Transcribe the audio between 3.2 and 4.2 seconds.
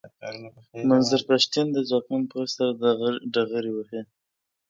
ډغرې وهي.